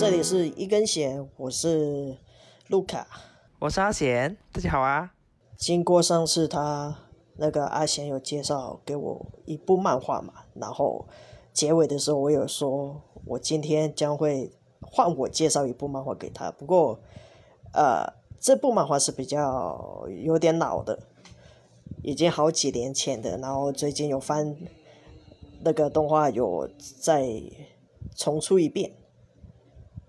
[0.00, 2.16] 这里是一根弦，我是
[2.68, 3.06] 卢卡。
[3.58, 5.12] 我是阿贤，大家好啊。
[5.58, 6.96] 经过上次他
[7.36, 11.06] 那个阿贤有介绍给我一部漫画嘛，然后
[11.52, 14.50] 结尾的时候我有说，我今天将会
[14.80, 16.50] 换我介绍一部漫画给他。
[16.50, 16.98] 不过，
[17.74, 20.98] 呃，这部漫画是比较有点老的，
[22.02, 24.56] 已经好几年前的，然后最近有翻
[25.60, 26.66] 那个动画有
[26.98, 27.42] 再
[28.16, 28.92] 重出一遍，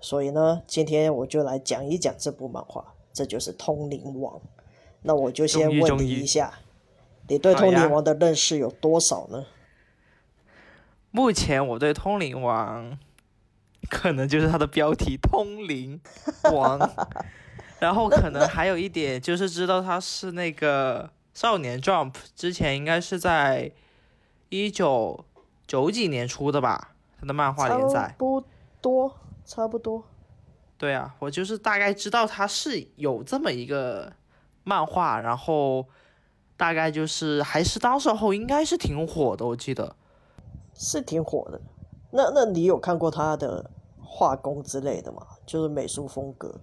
[0.01, 4.35] 所以呢，今天我就来讲一讲这部漫画，这就是《通灵王》。
[5.03, 6.53] 那我就先问你一下，
[7.27, 9.45] 你对《通灵王》的认识有多少呢？
[11.11, 12.91] 目前我对《通灵王》
[13.89, 15.99] 可能就是它的标题“通灵
[16.53, 16.79] 王
[17.79, 23.71] ”，然后可能还有一点就是知道它是那个《少年 Jump》之前应该是在
[24.49, 25.25] 一九
[25.67, 28.15] 九几年出的吧，它的漫画连载。
[28.17, 28.43] 不
[28.79, 30.03] 多，差不多。
[30.77, 34.13] 对啊，我就是大概知道它是有这么一个。
[34.63, 35.87] 漫画，然后
[36.55, 39.95] 大概就是还是当时候应该是挺火的，我记得
[40.75, 41.59] 是挺火的。
[42.11, 45.25] 那那你有看过他的画工之类的吗？
[45.47, 46.53] 就是美术风格。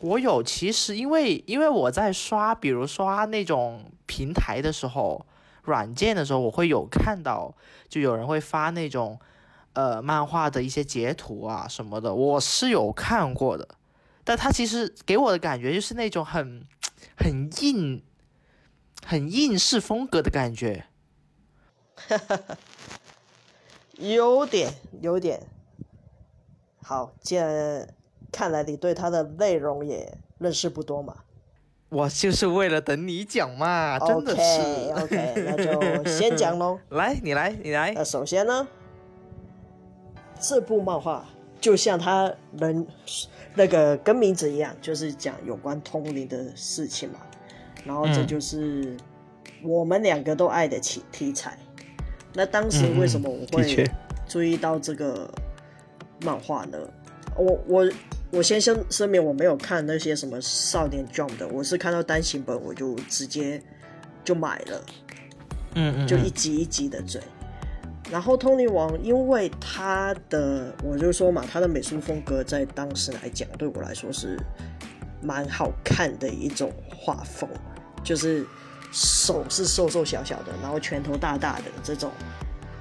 [0.00, 5.24] 我有，其实因为因为我在刷，比如刷那种平台的时候，
[5.62, 7.54] 软件的时候，我会有看到，
[7.88, 9.18] 就有人会发那种
[9.72, 13.68] 呃漫画的一些截图啊什么的，我是有看过的。
[14.24, 16.66] 但他其实给我的感觉就是那种很。
[17.16, 18.02] 很硬，
[19.04, 20.86] 很硬式风格的感觉，
[21.96, 22.38] 哈哈
[23.98, 25.42] 有点，有点。
[26.80, 27.86] 好，既然
[28.30, 31.24] 看来你对它的内容也认识不多嘛，
[31.90, 34.42] 我就是为了等你讲嘛，真的是。
[35.02, 36.78] OK，那就先讲喽。
[36.90, 37.92] 来，你来，你来。
[37.92, 38.66] 那首先呢，
[40.42, 41.24] 这部漫画
[41.60, 42.86] 就像他人。
[43.54, 47.18] 那个跟名字一样，就是讲有关通灵的事情嘛。
[47.84, 48.96] 然后这就是
[49.62, 51.58] 我们两个都爱的题题材。
[52.32, 53.86] 那当时为什么我会
[54.26, 55.30] 注意到这个
[56.24, 56.78] 漫画呢？
[57.36, 57.92] 我我
[58.30, 63.62] 我先声声明，我没有看那些什么少年 Jump 的，我是看到单行本我就直接
[64.24, 64.84] 就买了，
[65.74, 67.20] 嗯嗯，就一集一集的追。
[68.12, 74.38] 然后《通灵王》，因为他的，我就说嘛，他的美术风格在当时来讲，对我来说是
[75.22, 77.48] 蛮好看的一种画风，
[78.04, 78.46] 就是
[78.92, 82.10] 手是瘦瘦小小的，然后拳头大大的这种，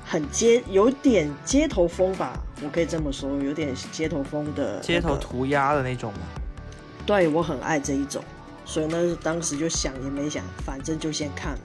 [0.03, 6.19] 很街，有点街头风吧，我可以这么说，有点街头风的 街头涂鸦的那种吗？
[7.05, 8.21] 对我很爱这一种，
[8.65, 11.59] 所以呢，当时就想也没想，反正就先看了，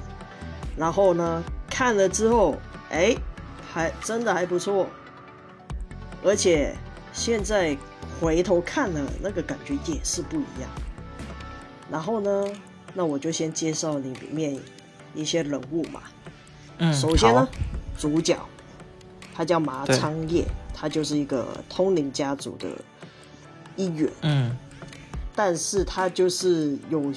[0.77, 2.55] 然后呢，看了之后，
[2.91, 3.17] 哎。
[3.77, 4.87] 还真的还不错，
[6.25, 6.75] 而且
[7.13, 7.77] 现在
[8.19, 10.71] 回头看了，那个感觉也是不一样。
[11.91, 12.51] 然后呢，
[12.95, 14.59] 那我就先介绍里面
[15.15, 16.01] 一些人物嘛。
[16.79, 17.47] 嗯，首先呢，
[17.99, 18.39] 主角
[19.35, 22.71] 他叫麻仓叶，他就是一个通灵家族的
[23.77, 24.11] 一员。
[24.23, 24.57] 嗯，
[25.35, 27.13] 但是他就是有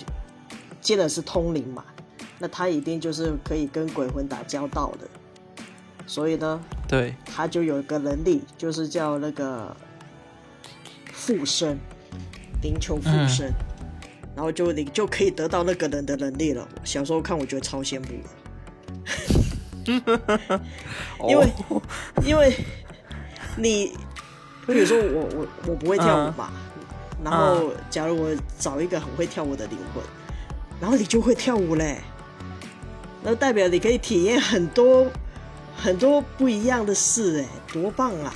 [0.81, 1.85] 接的是通灵嘛，
[2.37, 5.07] 那他一定就是可以跟鬼魂打交道的。
[6.09, 9.77] 所以呢，对，他就有一个能力，就是叫那个
[11.13, 11.77] 附身，
[12.63, 13.53] 灵球附身，
[14.35, 16.67] 然后就你就可以得到那个人的能力了。
[16.83, 18.07] 小时候看，我觉得超羡慕
[19.85, 20.59] 的，
[21.29, 21.47] 因为
[22.25, 22.55] 因为
[23.55, 23.95] 你，
[24.65, 26.49] 比如说我我我不会跳舞嘛，
[27.23, 30.03] 然后假如我找一个很会跳舞的灵魂，
[30.81, 31.99] 然后你就会跳舞嘞，
[33.21, 35.05] 那代表你可以体验很多。
[35.81, 38.33] 很多不一样的事，哎，多棒啊！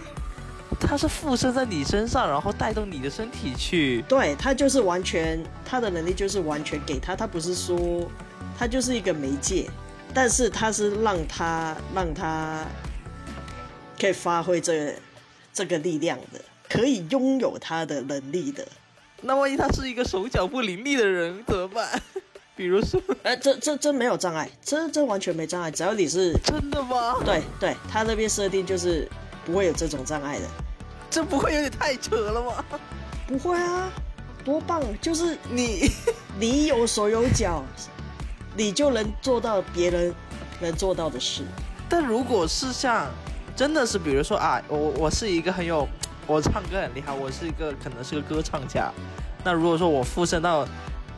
[0.79, 4.01] 他是附身在你身上，然后带动你的身体去。
[4.07, 8.09] 对他就是完全，他的能力就是完全给他，他不是说
[8.57, 9.69] 他就是一个媒介，
[10.13, 12.65] 但是他是让他让他
[13.99, 14.93] 可以发挥这个
[15.53, 18.65] 这个力量的，可以拥有他的能力的。
[19.21, 22.01] 那万一他是一个手脚不灵俐的人怎么办？
[22.55, 27.15] 比如说，哎， 这这这没有障碍，这这完全没障碍，只要你是 真的吗？
[27.25, 29.09] 对对，他那边设定就是
[29.45, 30.45] 不会有这种障碍的，
[31.09, 32.63] 这不会有点太扯了吗？
[33.25, 33.89] 不会啊，
[34.45, 34.83] 多棒！
[35.01, 35.89] 就是你
[36.39, 37.63] 你有手有脚，
[38.55, 40.13] 你就能做到别人
[40.59, 41.43] 能做到的事。
[41.89, 43.07] 但如果是像
[43.55, 45.87] 真的是，比如说啊，我我是一个很有，
[46.27, 48.91] 我唱歌很厉害，我是一个可能是个歌唱家，
[49.43, 50.67] 那如果说我附身到。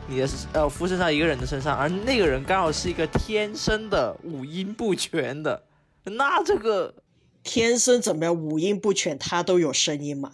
[0.08, 5.64] 你的呃附身到一个人的身上，而那个人刚好是一个天生的五音不全的，
[6.04, 6.94] 那这个
[7.42, 10.32] 天生怎么样五音不全，他都有声音嘛？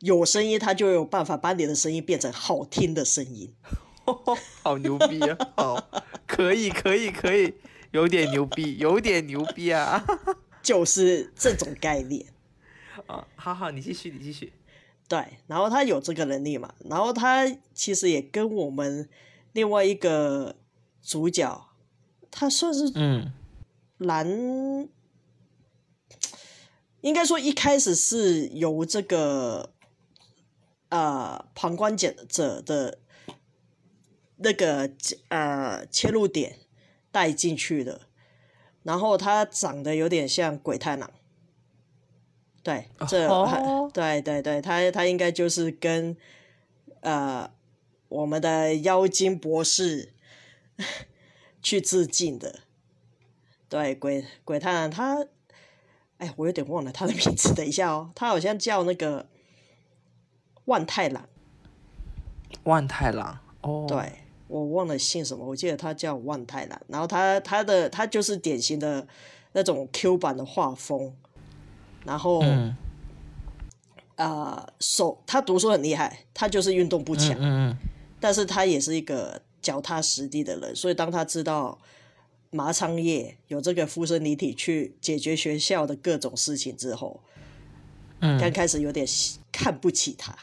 [0.00, 3.54] 有声音，他就有办法把你的声音变成好听的声音。
[4.64, 5.38] 好牛逼啊！
[5.54, 5.90] 好，
[6.26, 7.54] 可以，可以，可以，
[7.92, 10.04] 有点牛逼，有点牛逼啊！
[10.60, 12.26] 就是这种概念。
[13.06, 14.52] 啊，好好，你继续，你继续。
[15.08, 19.08] 对，然后他有这个能力嘛，然后他其实也跟我们
[19.52, 20.56] 另外一个
[21.02, 21.68] 主角，
[22.30, 23.30] 他算是嗯
[23.98, 24.26] 蓝，
[27.02, 29.74] 应该说一开始是由这个
[30.88, 32.98] 呃旁观者者的
[34.36, 34.90] 那个
[35.28, 36.60] 呃切入点
[37.10, 38.08] 带进去的，
[38.82, 41.10] 然后他长得有点像鬼太郎。
[42.62, 46.16] 对，这、哦对对对，他他应该就是跟
[47.00, 47.50] 呃
[48.08, 50.12] 我们的妖精博士
[51.60, 52.60] 去致敬的。
[53.68, 55.26] 对，鬼鬼太郎他，
[56.18, 59.26] 哎，我有点忘了他的名字，等一下哦，他好像叫那个
[60.66, 61.26] 万太郎。
[62.64, 64.12] 万太郎哦，对
[64.46, 66.80] 我忘了姓什么，我记得他叫万太郎。
[66.86, 69.08] 然后他他的他就是典型的
[69.52, 71.16] 那种 Q 版的画风，
[72.04, 72.42] 然后。
[72.42, 72.74] 嗯
[74.16, 77.76] 呃，手他读书很厉害，他就是运动不强，嗯嗯
[78.20, 81.76] 但是他也是一个脚踏实地的人，所以当他知道
[82.50, 87.20] 麻仓叶有这个附身离体去解决学校的各种事情之后，
[88.20, 89.04] 嗯刚开始有点
[89.50, 90.36] 看不起他，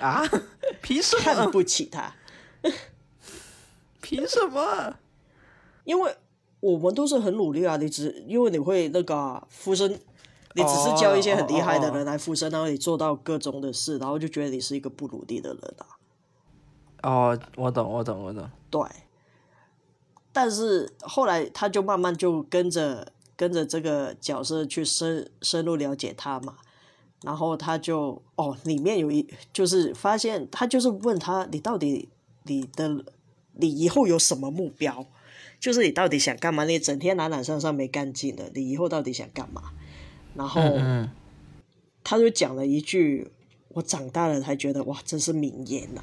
[0.04, 0.22] 啊，
[0.82, 1.50] 凭什么看？
[1.50, 2.14] 不起他，
[4.02, 4.98] 凭什么？
[5.84, 6.14] 因为
[6.60, 10.00] 我们都是很努力啊，你只因为你会那个啊附身。
[10.52, 15.86] 你只是教一些很厉害的人来附身，然后你做到各种的事，然后就觉得你是一个不努力的人啊。
[17.04, 18.50] 哦，我懂，我懂，我懂。
[18.68, 18.82] 对，
[20.32, 26.56] 但是后来他就慢慢就跟着跟着这个角色去深深入了解他嘛，
[27.22, 32.08] 然后他就哦，里面有一就是发现他就是问他你到底
[32.42, 33.04] 你的
[33.52, 35.06] 你以后有什么目标？
[35.60, 36.64] 就是你到底想干嘛？
[36.64, 39.72] 你整天懒懒散散没干劲的，你以后到底想干嘛？
[40.34, 41.10] 然后嗯
[42.02, 43.30] 他就讲了一句，
[43.68, 46.02] 我长大了才觉得哇，真是名言呐、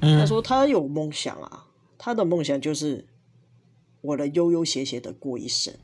[0.00, 3.06] 嗯，他说他有梦想啊，他的梦想就是
[4.02, 5.74] 我的悠悠闲闲的过一生。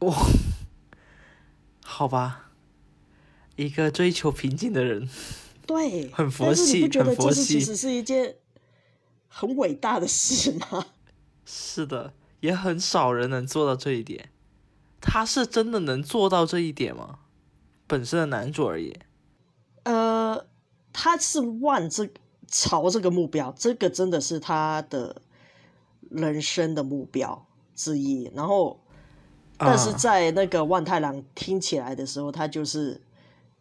[0.00, 0.14] 哇，
[1.82, 2.50] 好吧，
[3.56, 5.08] 一个追求平静的人，
[5.66, 8.36] 对，很佛系很佛系其实是一件
[9.28, 10.86] 很伟大的事吗？
[11.46, 14.30] 是的，也很少人能做到这一点。
[15.00, 17.20] 他是真的能做到这一点吗？
[17.86, 19.06] 本身的男主而言，
[19.84, 20.44] 呃，
[20.92, 22.10] 他是万这
[22.48, 25.22] 朝这个目标，这个真的是他的
[26.10, 27.46] 人生的目标
[27.76, 28.28] 之一。
[28.34, 28.80] 然后，
[29.56, 33.00] 但是啊在那个万太郎听起来的时候，他就是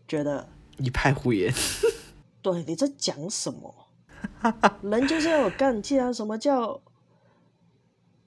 [0.08, 0.50] 觉得
[0.80, 1.54] 一派胡言。
[2.42, 3.76] 对，你在讲什么？
[4.82, 6.12] 人就是要有干既然！
[6.12, 6.82] 什么叫？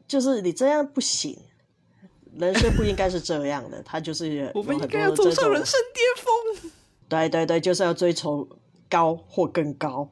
[0.09, 1.39] 就是你这样不行，
[2.35, 3.81] 人生不应该是这样的。
[3.87, 6.73] 他就是我们应该要走上人生巅峰。
[7.09, 8.49] 对对对，就是要追求
[8.89, 10.11] 高或更高。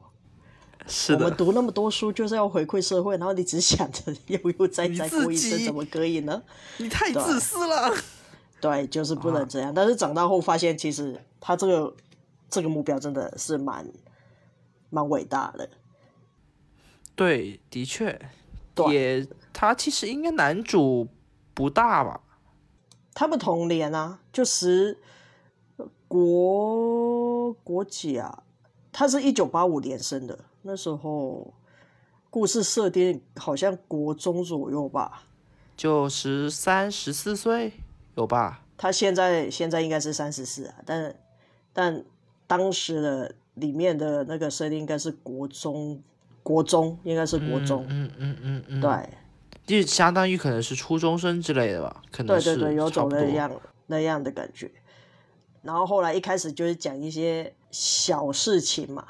[0.87, 6.41] 是的，我们读那么多书，就是要回馈社会，然后你只想着悠悠哉哉过一生，怎么可以呢？
[6.77, 7.93] 你太自私了。
[8.61, 9.73] 对，就是不能这样。
[9.73, 11.95] 但是长大后发现，其实他这个
[12.49, 13.85] 这个目标真的是蛮
[14.89, 15.69] 蛮伟大的。
[17.15, 18.27] 对，的确，对
[18.91, 21.07] 也他其实应该男主
[21.53, 22.21] 不大吧？
[23.13, 24.97] 他们同年啊，就十
[26.07, 28.43] 国国几啊？
[28.91, 31.53] 他是一九八五年生的，那时候
[32.29, 35.23] 故事设定好像国中左右吧。
[35.75, 37.73] 就十三、十四岁
[38.15, 38.63] 有吧？
[38.77, 41.15] 他现在现在应该是三十四啊，但
[41.73, 42.05] 但
[42.45, 46.01] 当时的里面的那个设定应该是国中，
[46.47, 49.09] 国中应该是国中，嗯嗯嗯嗯，对。
[49.65, 52.01] 就相当于可能是初中生之类的吧？
[52.09, 53.51] 可能是对对对，有种那样
[53.87, 54.71] 那样的感觉。
[55.61, 59.03] 然后后来一开始就是讲一些小事情嘛，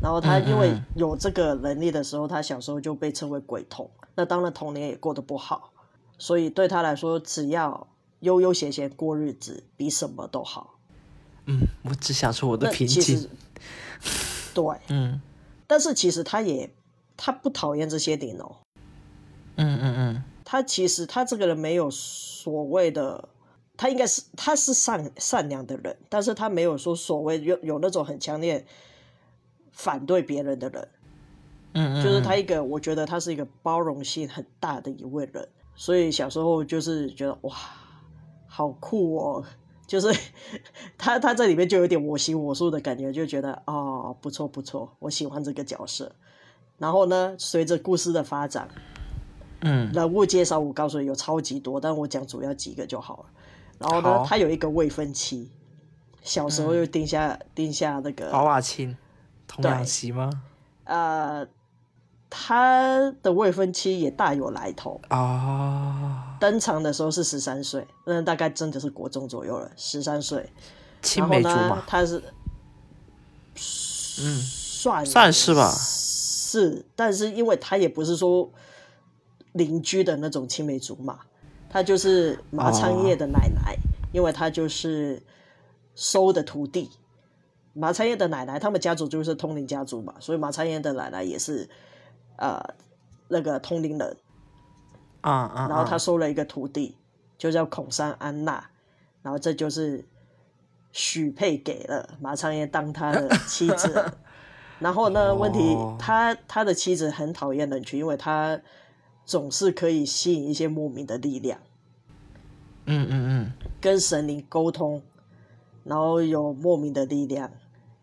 [0.00, 5.74] 然后他因为有这个能力的时候，他小时候就被称为鬼童，那当然童年也过得不好，
[6.16, 7.86] 所以对他来说，只要
[8.20, 10.78] 悠悠闲闲过日子，比什么都好。
[11.44, 13.02] 嗯，我只想说我的那平静。
[13.02, 13.28] 其实。
[14.54, 15.20] 对，嗯
[15.72, 16.70] 但是其实他也
[17.16, 18.56] 他不讨厌这些点哦，
[19.56, 23.26] 嗯嗯嗯，他其实他这个人没有所谓的，
[23.74, 28.66] 他应该是他是善善良的人，但是他没有说所谓有有那种很强烈
[29.70, 30.88] 反对别人的人，
[31.72, 37.56] 嗯嗯，就是他一个我觉得他是一个包容性很大的一位人，所以小时候就是觉得哇，
[38.46, 39.42] 好酷哦。
[39.92, 40.10] 就是
[40.96, 46.10] 他他这里面就有点我行我素的感觉，就觉得哦不错不错，我喜欢这个角色。
[46.78, 48.66] 然后呢，随着故事的发展，
[49.60, 53.24] 嗯，人物介绍我告诉你有超级多，但我讲主要几个就好了。
[53.78, 55.50] 然后呢，他有一个未婚妻，
[56.22, 58.96] 小时候就定下、定下那个娃娃亲，
[59.46, 60.30] 童养对媳吗？
[60.84, 61.46] 呃，
[62.30, 65.02] 他的未婚妻也大有来头。
[65.08, 70.50] 啊，登场的时候是十三岁，那大概真的是国中左右了，十三岁。
[71.00, 72.20] 青梅竹马，，他是
[74.18, 78.50] 嗯，算算是吧是，但是因为他也不是说
[79.52, 81.20] 邻居的那种青梅竹马，
[81.70, 83.76] 他就是马昌业的奶奶，
[84.10, 85.22] 因为他就是
[85.94, 86.90] 收的徒弟。
[87.72, 91.70] 马昌业的奶奶，他们家族就是通灵家族嘛，所以马昌业的奶奶也是
[92.36, 92.60] 呃
[93.28, 94.16] 那个通灵人。
[95.22, 96.96] 啊啊，然后他啊收了一个徒弟，
[97.38, 98.62] 就叫孔山安娜，
[99.22, 100.04] 然后这就是
[100.92, 104.12] 许配给了马昌业当他的妻子。
[104.78, 105.96] 然后呢，问题哦。
[105.98, 108.60] 他他的妻子很讨厌人群，因为他
[109.24, 111.60] 总是可以吸引一些莫名的力量，
[112.86, 115.00] 嗯嗯嗯，跟神灵沟通，
[115.84, 117.48] 然后有莫名的力量，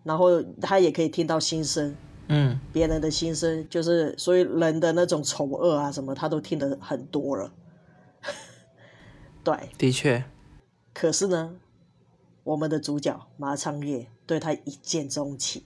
[0.04, 1.94] 然后他也可以听到心声，
[2.32, 7.52] 嗯，别人的心声，就是所以人的那种丑恶啊什么，他都听得很多了。
[9.44, 10.24] 对，的确，
[10.94, 11.56] 可是呢，
[12.44, 15.64] 我们的主角马昌业对他一见钟情，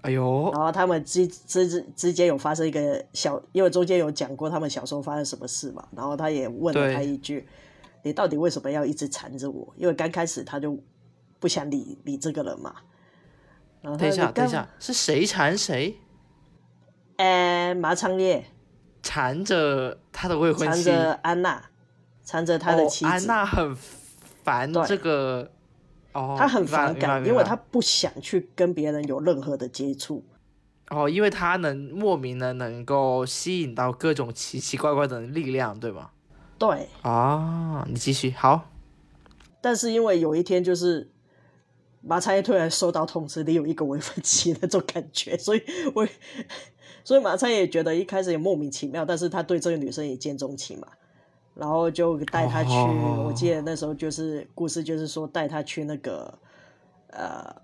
[0.00, 7.46] 哎呦，然后他们之之之之间有发生一个小，因为中间有讲过他们小时候发生什么事嘛，然后他也问了他一句
[8.02, 10.76] ：“你到底为什么要一直缠着我？”因为刚开始他就
[11.38, 12.74] 不想理理这个人嘛。
[13.96, 15.96] 等一下，等一下，是谁缠谁？
[17.16, 18.44] 哎，马昌烈。
[19.02, 21.62] 缠着他的未婚妻，缠着安娜，
[22.24, 23.76] 缠着他的妻子，哦、安娜很
[24.42, 25.48] 烦这个，
[26.12, 30.24] 哦，他很反感，因为他不想去跟别人有任何的接触。
[30.90, 36.10] 哦，因为他能莫名的能够吸引到各种奇奇怪怪的力量，对吗？
[36.58, 38.70] 对，啊，你继续，好，
[39.60, 41.12] 但是因为有一天就是
[42.06, 46.06] 马昌业突然收到通知，你有一个未婚妻那种感觉，所以我
[47.02, 50.86] 所以马昌也觉得一开始也莫名其妙，但是他对这个女生一见钟情嘛，
[51.54, 56.38] 然后就带她去，哦我记得那时候就是故事就是说带她去那个
[57.08, 57.54] 呃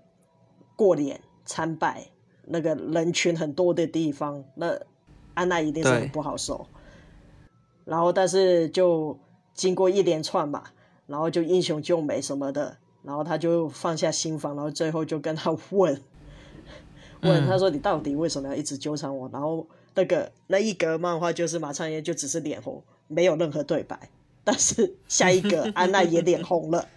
[0.75, 2.05] 过年参拜，
[2.45, 4.77] 那个人群很多的地方，那
[5.33, 6.67] 安娜一定是很不好受。
[7.85, 9.17] 然后但是就
[9.53, 10.63] 经过一连串嘛，
[11.05, 16.01] 然后就英雄救美什么的，然后他就放下心防，然后最后就跟他 问，
[17.21, 19.29] 问嗯他说你到底为什么要一直纠缠我？
[19.31, 24.09] 然后那个那一格漫画就是马昌业就只是脸红，没有任何对白，
[24.43, 26.87] 但是下一个安娜也脸红了，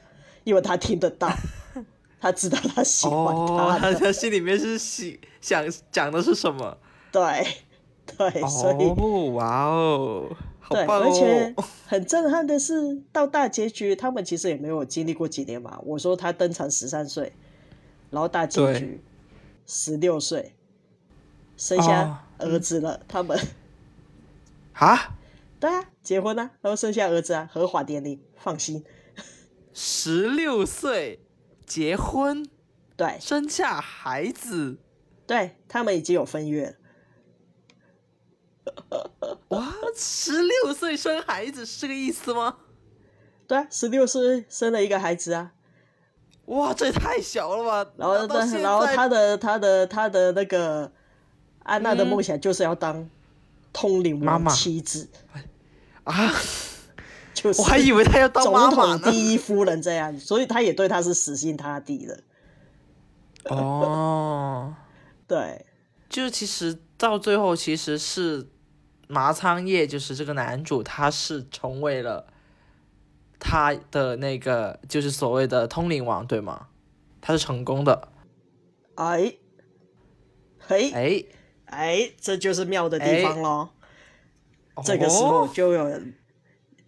[0.44, 1.30] 因为他听得到，
[2.20, 6.76] 他知道他喜欢哦，他 的，他他心里面是喜想讲的是什么？
[7.12, 7.46] 对
[8.16, 8.86] 对，所以。
[8.86, 10.36] 哦，哇哦，好
[10.70, 11.64] 对，棒而且哦！
[11.86, 15.78] 很震撼的是，到大结局，他们其实也没有经历过几年嘛。
[15.84, 17.32] 我说他登场十三岁，
[18.10, 19.00] 然后大结局
[19.66, 20.54] 十六岁，
[21.56, 23.00] 生下哦儿子了。
[23.06, 23.38] 他们
[24.74, 25.16] 啊，
[25.60, 28.84] 对啊，结婚啊、然后生下儿子啊，合法年龄，放心。
[29.72, 31.20] 十六岁
[31.64, 32.46] 结婚，
[32.96, 34.78] 对生下孩子，
[35.26, 36.74] 对，他们已经有分月了。
[39.48, 42.56] 哇，十六岁生孩子是这个意思吗？
[43.46, 45.52] 对啊，十六岁生了一个孩子啊，
[46.46, 47.90] 哇，这也太小了吧！
[47.96, 50.90] 然后但到现在然后他的他的他的那个
[51.60, 53.08] 安娜的嗯梦想就是要当
[53.72, 55.08] 通灵王妈妈妻子，
[56.04, 56.32] 啊，
[57.34, 59.00] 就是我还以为他要当总统。
[59.02, 62.20] 第一夫人这样，所以他也对他是死心塌地的。
[63.44, 64.74] 哦，
[65.28, 65.66] 对
[66.08, 68.48] 就是其实到最后其实是
[69.06, 72.26] 麻仓叶，就是这个男主，他是成为了
[73.38, 76.68] 他的那个就是所谓的通灵王，对吗？
[77.20, 78.08] 他是成功的。
[78.94, 79.34] 哎，
[80.58, 81.24] 嘿，哎，
[81.66, 83.70] 哎，这就是妙的地方咯。
[84.84, 86.14] 这个时哦候就有人，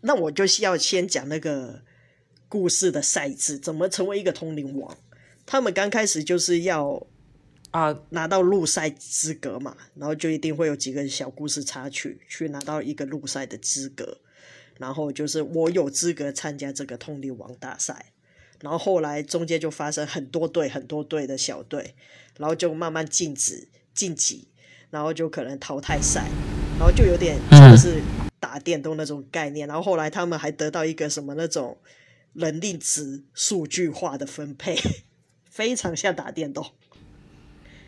[0.02, 1.82] 那我就要先讲那个
[2.48, 4.96] 故事的赛制，怎么成为一个通灵王。
[5.46, 7.06] 他们刚开始就是要
[7.78, 14.18] 啊，拿到入赛资格嘛，然后就一定会有几个小故事插曲，去拿到一个入赛的资格。
[14.78, 18.06] 然后就是我有资格参加这个通灵王大赛。
[18.60, 21.94] 然后后来中间就发生很多队很多队的小队，
[22.36, 24.48] 然后就慢慢禁止晋级，
[24.90, 26.28] 然后就可能淘汰赛，
[26.76, 28.02] 然后就有点像是
[28.40, 29.68] 打电动那种概念。
[29.68, 31.78] 然后后来他们还得到一个什么那种
[32.32, 34.76] 能力值数据化的分配，
[35.48, 36.72] 非常像打电动。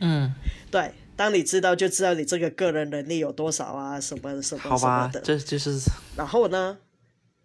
[0.00, 0.32] 嗯，
[0.70, 5.20] 对，当你知道就知道你这个个人能力有多少啊，什么什么好吧，什么的。
[5.20, 5.78] 这就是
[6.16, 6.78] 然后呢，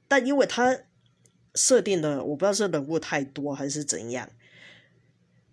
[0.07, 0.77] 但因为他
[1.53, 4.29] 设定的，我不知道是人物太多还是怎样，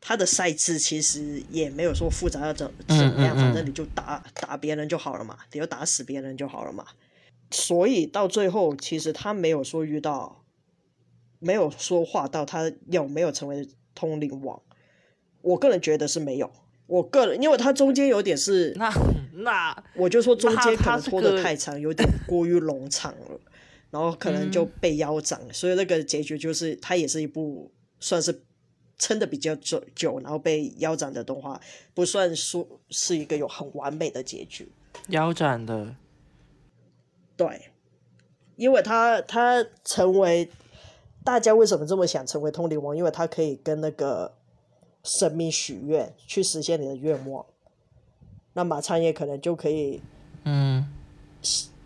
[0.00, 6.86] 他的赛制其实也没有说复杂要怎怎么样，嗯嗯嗯反正你就打打别人就好了嘛，你就打死别人就好了嘛。
[7.50, 10.44] 所以到最后，其实他没有说遇到，
[11.38, 14.62] 没有说话到他有没有成为通灵王。
[15.42, 16.50] 我个人觉得是没有。
[16.92, 18.92] 我个人，因为它中间有点是， 那
[19.32, 23.40] 那我就说中间可能拖得太长，有点过于冗长了，
[23.90, 28.42] 然后可能就被腰斩，所以那个结局就是它也是一部算是
[28.98, 31.58] 撑的比较久久，然后被腰斩的动画，
[31.94, 34.70] 不算说是一个有很完美的结局。
[35.08, 35.96] 腰斩的，
[37.38, 37.70] 对，
[38.56, 40.50] 因为他他成为
[41.24, 42.94] 大家为什么这么想成为通灵王？
[42.94, 44.34] 因为他可以跟那个
[45.02, 47.44] 神明许愿，去实现你的愿望。
[48.52, 50.00] 那马昌业可能就可以
[50.44, 50.86] 嗯，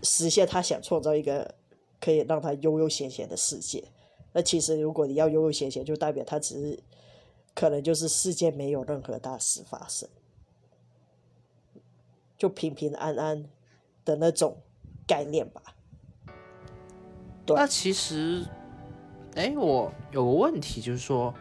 [0.02, 1.54] 实现他想创造一个
[2.00, 3.84] 可以让他悠悠闲闲的世界。
[4.32, 6.78] 那其实如果你要悠悠闲闲，就代表他只是
[7.54, 10.08] 可能就是世界没有任何大事发生，
[12.36, 13.48] 就平平安安
[14.04, 14.58] 的那种
[15.06, 15.62] 概念吧。
[17.46, 18.44] 对那其实，
[19.36, 21.32] 哎，我有个问题，就是说，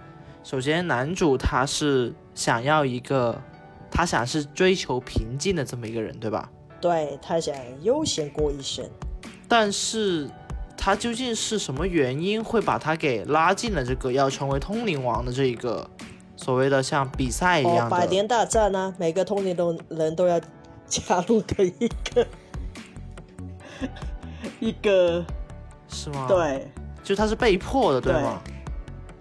[0.45, 3.41] 首先男主他是想要一个，
[3.89, 6.47] 他想是追求平静的这么一个人，对吧？
[6.79, 8.87] 对他想悠闲过一生，
[9.47, 10.29] 但是
[10.77, 15.89] 他究竟是什么原因会把他给拉进了这个要成为通灵王的这一个
[16.35, 17.97] 所谓的像比赛一哦，样的？
[17.97, 20.39] 百年大战啊，每个通灵都人都要
[20.85, 22.27] 加入的一个
[24.61, 25.25] 一个
[25.87, 26.67] 是吗？，对。
[27.03, 28.41] 就他是被迫的，对对吗？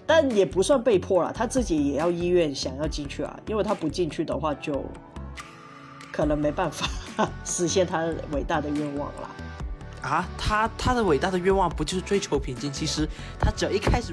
[0.06, 4.84] 但也不算被迫了，他自己也要意愿想要进去啊，因为他不进去的话，就
[6.12, 6.86] 可能没办法
[7.44, 9.30] 实现他伟大的愿望了。
[10.02, 12.70] 啊，他他的伟大的愿望不就是追求平静？
[12.70, 13.08] 其实
[13.40, 14.12] 他只要一开始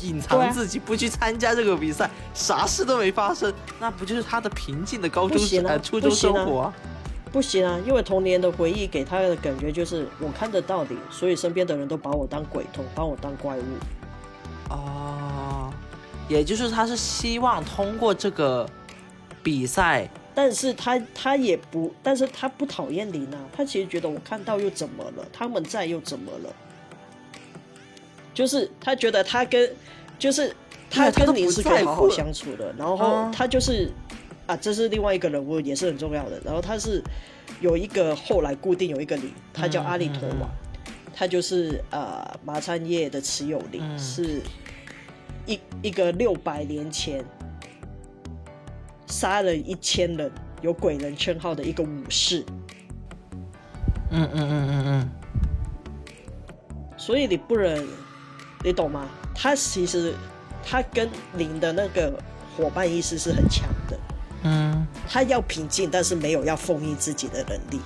[0.00, 5.38] 隐藏自己，不去参加这个比赛，啥事都没发生，那不就是他的平静的高中
[5.80, 6.74] 初中生活啊？
[7.30, 13.62] 不行啊，因为童年的回忆给他的感觉就是我看得到你，所以身边的人都把我当鬼童，把我当怪物。
[14.72, 15.72] 哦，
[16.28, 18.68] 也就是他是希望通过这个
[19.42, 25.26] 比赛，但是他他也不，但是他不讨厌林啊，他其实觉得我看到又怎么了？
[25.32, 26.50] 他们在又怎么了？
[28.34, 29.70] 就是他觉得他跟，
[30.18, 30.54] 就是
[30.90, 33.92] 他跟林是可以好好相处的，然后嗯他就是
[34.46, 37.02] 啊，这是另外一个人物也是很重要的，然后他是
[37.60, 40.48] 有一个后来固定有一个林，他叫阿里陀嗯瓦，
[41.14, 44.42] 他就是呃麻餐叶的持有林，嗯是
[45.46, 47.24] 一一个六百年前
[49.06, 50.30] 杀了一千人，
[50.62, 52.44] 有鬼人称号的一个武士，
[54.10, 55.10] 嗯嗯嗯嗯嗯，
[56.96, 57.86] 所以你不能，
[58.64, 59.08] 你懂吗？
[59.34, 60.14] 他其实
[60.64, 62.12] 他跟林的那个
[62.56, 63.98] 伙伴意识是很强的，
[64.44, 67.80] 嗯，他要平静，但是没有要封印自己的能力。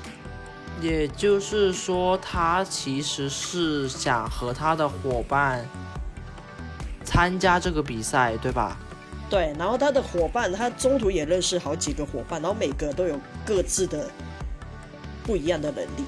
[0.80, 5.66] 也就是说，他其实是想和他的伙伴
[7.04, 8.76] 参加这个比赛，对吧？
[9.28, 14.08] 对，然后他的伙伴，他中途也认识好几个伙伴，然后每个都有各自的
[15.24, 16.04] 不一样的能力，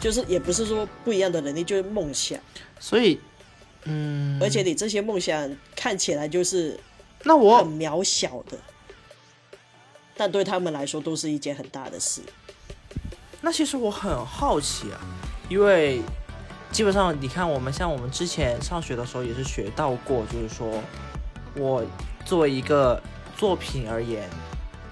[0.00, 2.38] 就是也不是说不一样的能力，就是梦想，
[2.80, 3.20] 所以，
[3.84, 6.80] 嗯，而且你这些梦想看起来就是
[7.22, 8.58] 那我很渺小的，
[10.16, 12.20] 但对他们来说都是一件很大的事。
[13.44, 14.98] 那其实我很好奇啊，
[15.50, 16.00] 因为
[16.72, 20.80] 基本上你看，我们像我们之前上学的时候也是学到过，就是说
[21.54, 21.84] 我
[22.24, 22.98] 作为一个
[23.36, 24.30] 作品而言，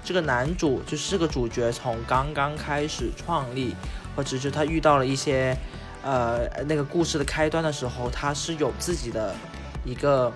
[0.05, 3.75] 这个男主就是这个主角从刚刚开始创立，
[4.15, 5.57] 或者是他遇到了一些
[6.05, 9.35] 呃那个故事的开端的时候，他是有自己的
[9.83, 10.31] 一个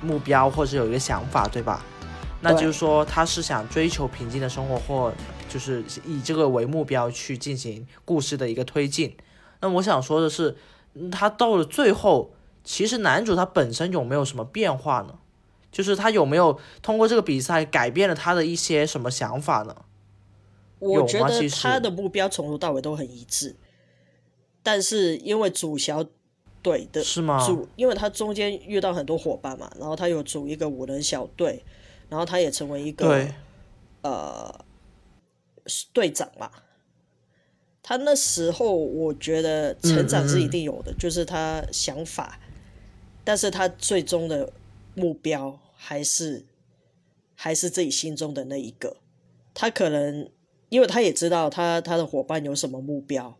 [0.00, 1.80] 目标或者有一个想法，对吧？
[2.40, 5.12] 那就是说他是想追求平静的生活，或
[5.52, 9.14] 就是以这个为目标去进行故事的一个推进。
[9.60, 10.56] 那我想说的是，
[10.94, 12.32] 嗯他到了最后，
[12.64, 15.18] 其实男主他本身有没有什么变化呢？
[15.70, 19.76] 就是他有没有通过这个比赛改变了他的一些什么想法呢？
[20.80, 23.54] 有我觉得吗他的目标从头到尾都很一致，
[24.62, 26.04] 但是因为主小
[26.60, 27.38] 队的是吗？
[27.46, 31.62] 组，因为他中间遇到很多伙伴嘛，然后他有组一个五人小队，
[32.08, 33.26] 然后他也成为一个，
[34.02, 34.52] 呃
[35.92, 36.50] 队长嘛。
[37.82, 42.38] 他那时候我觉得成长是一定有的，就是他想法
[43.24, 44.52] 但是他最终的
[44.94, 46.44] 目标还是
[47.34, 48.96] 还是自己心中的那一个。
[49.52, 50.30] 他可能
[50.68, 53.36] 因为他也知道他他的伙伴有什么目标，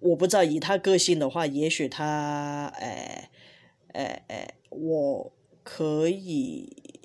[0.00, 3.30] 我不知道以他个性的话，也许他哎
[3.92, 7.00] 哎哎，我可以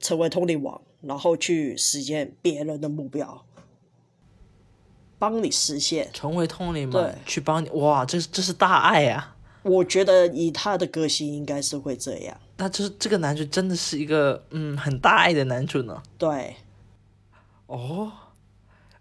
[0.00, 3.44] 成为通灵王，然后去实现别人的目标，
[5.18, 6.10] 帮你实现。
[6.12, 12.40] 成为通灵对嘛，去帮你，哇，这这是大爱呀、我觉得以他的个性，应该是会这样。
[12.56, 16.02] 那就是这个男主真的是一个嗯很大爱的男主呢。
[16.18, 16.56] 对，
[17.66, 18.10] 哦，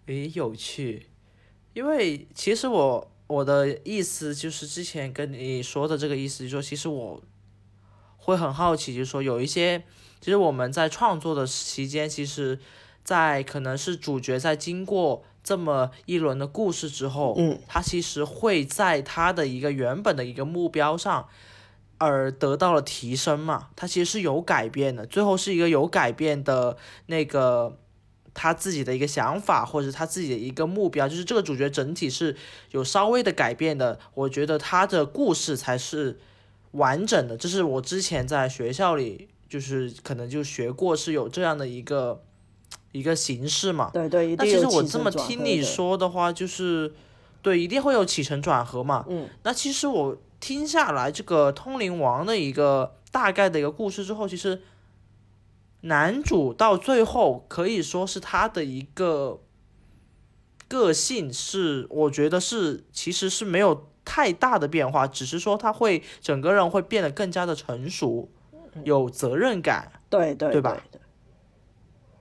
[0.05, 1.07] 诶，有趣，
[1.73, 7.21] 因为其实我我的意思就是之前跟你说的这个意思，就是说其实我
[8.17, 9.83] 会很好奇，就是说有一些，
[10.19, 12.59] 其实我们在创作的期间，其实，
[13.03, 21.27] 在可能是主角在经过这么一轮的故事之后，嗯，他其实会在他的一个原本的一个目标上。
[21.99, 26.77] 而得到了提升嘛，他其实是有改变的，最后是一个有改变的
[27.07, 27.75] 那个
[28.35, 32.37] 他自己的一个想法，或者他自己的一个目标，就是这个主角整体是
[32.69, 33.97] 有稍微的改变的。
[34.13, 36.19] 我觉得他的故事才是
[36.73, 42.23] 完整的，这是我之前在学校里就是可能就学过，是有这样的一个
[42.91, 43.89] 一个形式嘛。
[43.93, 46.93] 对对，那其实我这么听你说的话，就是
[47.41, 49.05] 对，一定会有起承转合嘛。
[49.07, 54.61] 嗯，那其实我听下来这个通灵王的一个大概的一个故事之后，其实
[55.81, 59.41] 男主到最后可以说是他的一个
[60.67, 68.29] 个性是，我觉得是其实是没有太大的变化，只是说他会整个人会变得更加的成熟，
[68.83, 69.91] 有责任感。
[70.09, 70.81] 对对对吧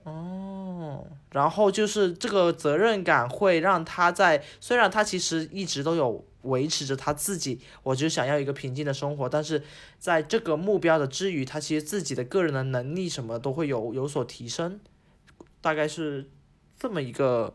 [0.04, 9.62] 哦然后就是这个责任感会让他在，虽然他其实一直都有维持着他自己，我就想要一个平静的生活，但是
[9.98, 14.80] 在这个目标的之余，他其实自己的个人的能力什么都会有有所提升，
[15.60, 16.30] 大概是
[16.78, 17.54] 这么一个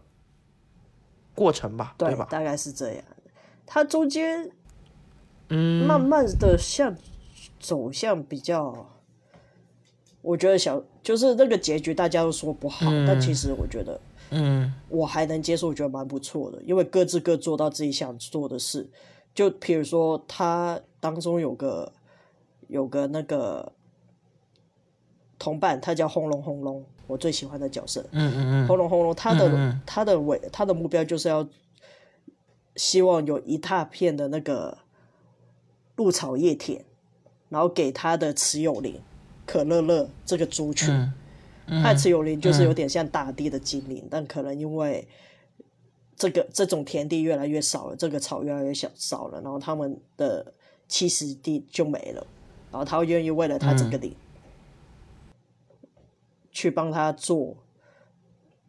[1.34, 2.28] 过程吧，对吧？
[2.30, 3.04] 大概是这样。
[3.66, 4.52] 他中间
[5.48, 6.94] 嗯，慢慢的向
[7.62, 8.76] 走向比较，
[10.22, 18.90] 我觉得小就是那个结局大家都说不好，但其实我觉得嗯我还能接受，我觉得蛮不错的，因为各自各做到自己想做的事。
[19.34, 21.94] 就比如说，他当中有个
[22.68, 23.72] 有个那个
[25.40, 28.06] 同伴，他叫轰隆轰隆，我最喜欢的角色。
[28.12, 31.48] 嗯嗯嗯轰隆轰隆，他的、他的尾他的目标就是要
[32.76, 34.80] 希望有一大片的那个
[35.96, 36.84] 鹿草叶田，
[37.52, 39.00] 然后给他的持有灵
[39.46, 40.90] 可乐乐这个族群。
[40.90, 41.14] 嗯
[41.84, 45.08] 他的持有灵就是有点像大地的精灵，但可能因为
[46.18, 50.54] 这个这种田地越来越少了，这个草越来越小少了，然后他们的
[50.90, 52.28] 栖息地就没了，
[52.72, 54.14] 然后他愿意为了他这个灵、
[56.52, 57.56] 去帮他做，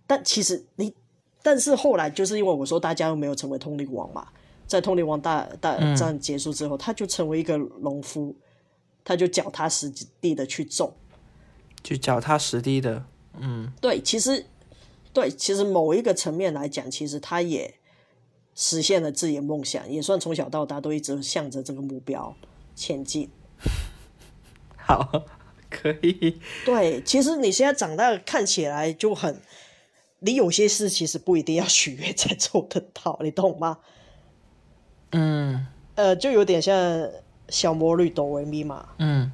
[0.07, 0.95] 但其实你，
[1.43, 4.29] 但是后来就是因为我说大家又没有成为通灵王嘛，
[4.69, 8.33] 在通灵王大大战结束之后，他就成为一个农夫，
[9.05, 10.95] 他就脚踏实地的去种。
[11.83, 13.05] 就脚踏实地的，
[13.41, 14.47] 嗯对，其实
[15.13, 17.75] 对，其实某一个层面来讲，其实他也
[18.55, 22.37] 实现了自己的梦想，也算从小到大都一直向着这个目标
[22.77, 23.29] 前进。
[24.77, 25.25] 好，
[25.69, 29.41] 可以，对，其实你现在长大看起来就很，
[30.21, 33.79] 你有些事其实不一定要许愿才做得到，你懂吗？
[35.11, 36.75] 嗯呃，就有点像
[37.53, 39.31] 小魔女哆维咪嘛，嗯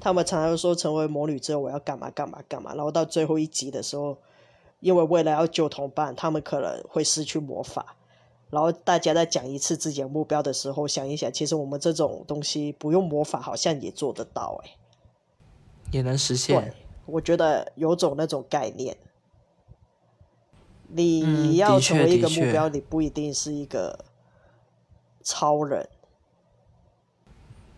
[0.00, 4.16] 他们常常说成为魔女之后我要干嘛干嘛干嘛，然后到最后一集的时候，
[4.80, 7.96] 因为为了要救同伴，他们可能会失去魔法。
[8.48, 14.70] 然后大家在讲一次自己的目标的时候，想一想，其实我们这种东西不用魔法好像也做得到、欸。
[15.90, 16.72] 也能实现，，
[17.06, 18.96] 我觉得有种那种概念。
[20.88, 24.04] 你嗯要成为一个目标，你不一定是一个
[25.24, 25.88] 超人，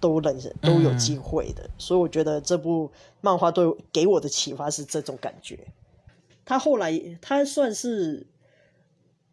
[0.01, 1.69] 都能都有机嗯会的。
[1.79, 5.59] 所以我觉得这部漫画对给我的启发是这种感觉。
[6.45, 8.27] 他后来他算是，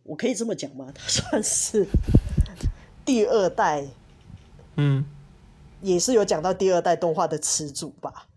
[0.04, 0.92] 我可以这么讲吗？
[0.94, 1.88] 他算是
[3.06, 3.86] 第二代，
[4.76, 5.06] 嗯
[5.82, 8.28] 也是有讲到第二代动画的始祖吧。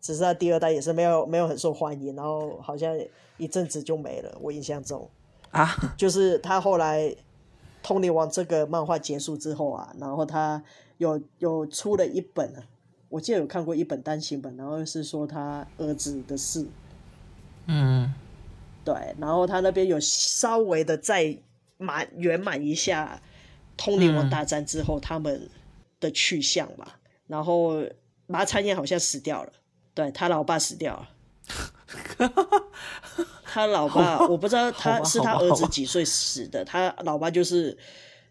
[0.00, 2.96] 只是他第二代也是没有没有很受欢迎，然后好像
[3.38, 4.38] 一阵子就没了。
[4.40, 5.10] 我印象中，
[5.50, 7.04] 啊，就是他后来
[7.86, 10.60] 《通灵王》这个漫画结束之后啊，然后他
[10.98, 12.66] 有有出了一本啊，
[13.08, 16.66] 我记得有看过一本单行本，然后是说他儿子的事，
[17.66, 18.12] 嗯
[18.84, 21.38] 对，然后他那边有稍微的再
[21.78, 23.22] 满圆满一下
[23.80, 25.48] 《通灵王大战》之后，他们
[26.00, 26.98] 的去向吧。
[27.28, 27.84] 然后
[28.26, 29.52] 马参彦好像死掉了，
[29.94, 31.08] 对他老爸死掉了。
[33.56, 37.78] 他老爸我不知道他是他儿子几岁死的，他老爸就是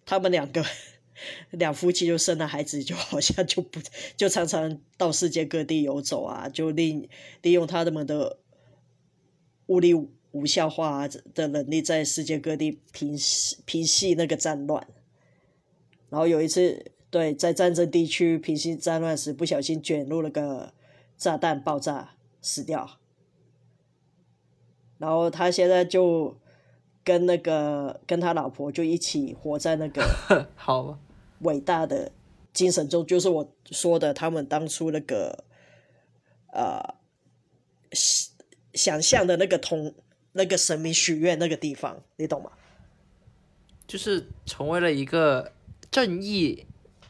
[0.06, 0.64] 他们两个
[1.50, 3.80] 两夫妻就生了孩子，就好像就不
[4.16, 7.10] 就常常到世界各地游走啊，就利
[7.42, 8.38] 利用他们的
[9.66, 9.96] 物力
[10.30, 14.86] 无效化的能力，在世界各地平息平息那个战乱。
[16.12, 20.72] 然后有一次，对在战争地区平息战乱时，不小心卷入了个
[21.18, 22.12] 炸弹爆炸，
[22.42, 23.00] 死掉。
[24.98, 26.36] 然后他现在就
[27.04, 30.02] 跟那个跟他老婆就一起活在那个
[30.56, 30.98] 好
[31.40, 32.12] 伟大的
[32.54, 35.44] 精神中，就是我说的他们当初那个
[36.54, 36.96] 呃
[37.92, 38.34] 想
[38.74, 39.94] 想象的那个同
[40.32, 42.52] 那个神明许愿那个地方，你懂吗？
[43.86, 45.52] 就是成为了一个
[45.92, 46.66] 正义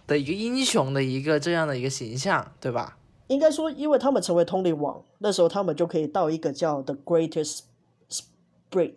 [0.08, 2.98] 的一个英雄的一个这样的一个形象，对吧？
[3.28, 7.60] 应该说，因为他们成为通灵王，那时候他们就可以到一个叫 The Greatest。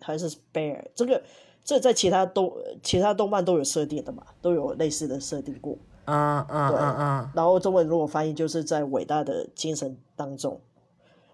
[0.01, 1.21] 还是 Spare，这个
[1.63, 5.77] 这在其他动其他动漫都有设定的嘛，都有类似的设定过。
[6.05, 7.29] 嗯嗯嗯嗯。
[7.35, 10.59] 然后中文如果翻译就是在伟大的精神当中，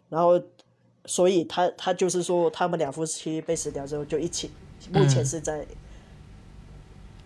[0.09, 0.41] 然后
[1.05, 4.51] 所以他他就是说他们两夫妻被死掉之后就一起，
[4.91, 5.65] 目前是在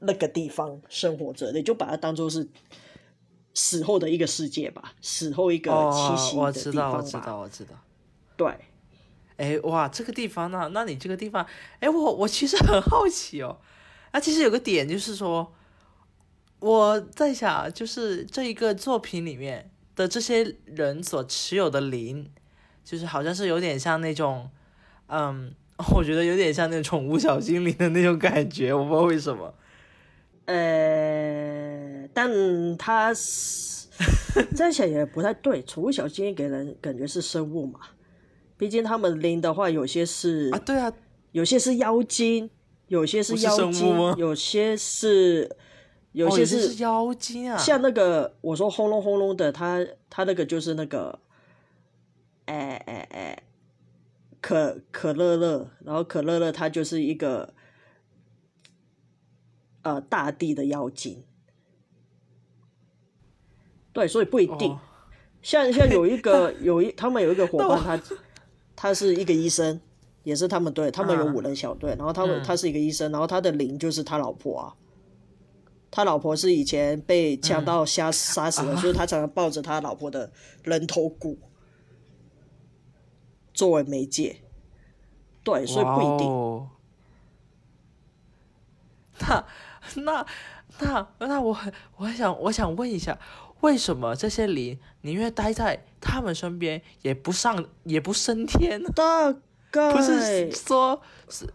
[0.01, 2.47] 那个地方生活着，你就把它当做是
[3.53, 6.45] 死后的一个世界吧，死后一个栖息的地方吧。
[6.45, 7.71] 我知道，我知道，我知道。
[8.37, 8.53] 对。
[9.39, 10.69] 哎哇，这个地方呢？
[10.73, 11.45] 那你这个地方，
[11.79, 13.57] 哎，我我其实很好奇哦。
[14.11, 15.53] 啊，其实有个点就是说，
[16.59, 22.29] 我在想，就是这一个作品里面的这些人所持有的灵，
[22.83, 24.49] 就是好像是有点像那种，
[25.07, 25.53] 嗯，
[25.95, 29.55] 我觉得有点像那种宠物小精灵的那种感觉，我不知道为什么。
[30.47, 33.87] 呃，但他是
[34.57, 37.79] 这样想也不太对，宠物小精灵给人感觉是生物嘛。
[38.59, 40.91] 毕竟他们灵的话，有些是啊，对啊，
[41.31, 42.49] 有些是妖精，
[42.87, 45.55] 有些是妖精，有些是
[46.11, 47.57] 有些是妖精啊。
[47.57, 51.19] 像那个我说轰隆轰隆的，他他那个就是那个，
[52.47, 53.43] 哎哎哎，
[54.41, 57.53] 可可乐乐，然后可乐乐他就是一个
[59.83, 61.23] 呃大地的妖精，
[63.93, 64.77] 对，所以不一定。
[65.41, 67.97] 像像有一个 有一他们有一个伙伴他。
[68.81, 69.77] 他是一个医生，
[70.23, 71.93] 也是他们队，他们有五人小队。
[71.97, 74.73] 然后他们他是一个医生，然后他的灵就是他老婆啊。
[75.91, 80.31] 他老婆是以前被强盗杀杀死的，所以他常常抱着他老婆的
[80.63, 81.37] 人头骨
[83.53, 84.37] 作为媒介。
[85.43, 86.69] 对，所以不一定。
[89.19, 89.45] 那
[89.95, 90.25] 那
[90.79, 93.19] 那那我很我想我想问一下。
[93.61, 98.89] 为什么这些灵宁愿待在他们身边，也不上也不升天呢？
[98.95, 99.33] 大
[99.69, 101.45] 概不是说，是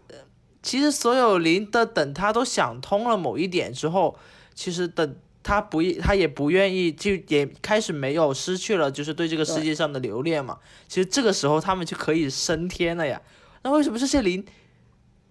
[0.61, 4.17] 其实所有灵的等他都想通了某一点之后，
[4.53, 10.59] 其实等他不他也不愿意，就也开始没有失去了，就是对这个世界上的留恋嘛。
[10.87, 13.21] 其实这个时候他们就可以升天了呀。
[13.63, 14.45] 那为什么这些灵，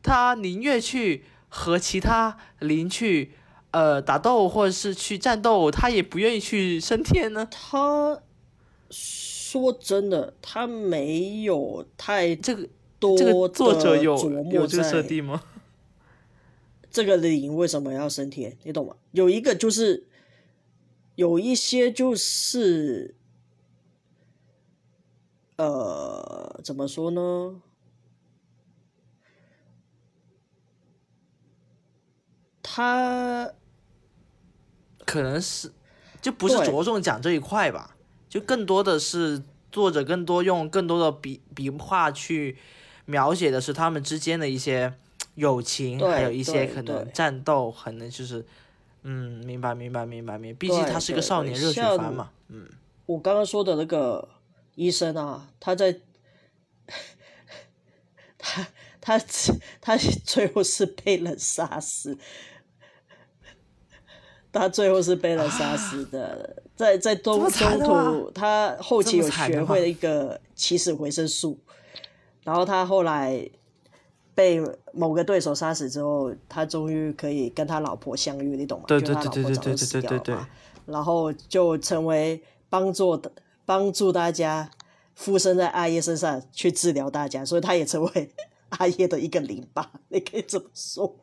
[0.03, 3.35] 他宁愿去和其他灵去？
[3.75, 7.45] 呃，打斗或者是去战斗，他也不愿意去升天呢。
[7.51, 8.23] 他
[8.89, 12.69] 说真的，他没有太这个
[13.01, 14.15] 多这个作者有
[14.53, 15.43] 有这个设定吗？
[16.89, 18.57] 这个灵为什么要升天？
[18.63, 18.95] 你懂吗？
[19.11, 20.07] 有一个就是
[21.17, 23.17] 有一些就是
[25.57, 27.61] 呃，怎么说呢？
[32.63, 33.53] 他。
[35.15, 35.71] 可能是，
[36.21, 37.95] 就不是着重讲这一块吧，
[38.29, 42.57] 就更多的是作者更多用更多的笔笔画去
[43.05, 44.93] 描写的是他们之间的一些
[45.37, 48.45] 友情，还有一些可能战斗，可能就是，
[49.05, 52.69] 嗯，明白明白明白明白，毕竟他是个少年热血番嘛，嗯。
[53.07, 54.29] 我刚刚说的那个
[54.75, 56.01] 医生啊，他在，
[58.37, 58.67] 他
[59.01, 59.17] 他
[59.81, 62.19] 他最后是被人杀死。
[64.55, 71.59] 他最后是被人杀死的，在在中中途，他后期有学会了一个起死回生术，
[72.45, 73.51] 然后他后来
[74.35, 74.63] 被
[74.93, 78.85] 某个对手杀死之后，他终于可以跟他老婆相遇，你懂吗？
[78.87, 80.37] 对对对对对对对对对。
[80.87, 83.21] 然后就成为帮助
[83.65, 84.71] 帮助大家
[85.15, 88.31] 附身在阿叶身上去治疗大家，所以他也成为
[88.69, 91.17] 阿叶的一个淋巴， 你可以这么说。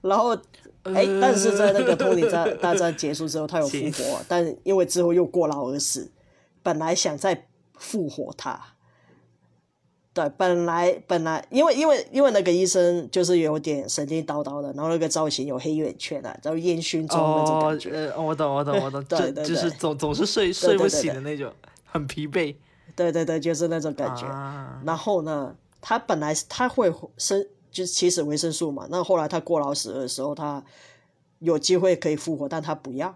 [0.00, 0.36] 然后
[0.84, 6.10] 哎，但是在那个托尼战大战结束之后，他有复活，但因为之后又过劳而死。
[6.64, 8.56] 本来想再复活他，
[10.14, 17.90] 对，本来本来因为因为因为那个医生就是有点神经叨叨的，然后那个造型有黑眼圈啊，然后烟熏妆那种感觉。
[17.90, 21.52] 呃，我懂我懂我懂， 对对，就是总总是睡睡不醒的那种，
[21.84, 22.54] 很疲惫。
[22.94, 24.24] 对对对，就是那种感觉。
[24.84, 30.62] 然后呢，他本来他会生就是起死维生素嘛，那后来他过劳死的时候，他
[31.40, 33.12] 有机会可以复活，但他不要。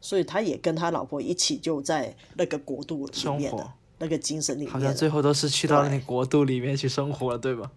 [0.00, 7.70] 所以他也跟他老婆一起就在那个国度里面的那个精神里面，好像最后都是去到那国度里面去生活了，对吧？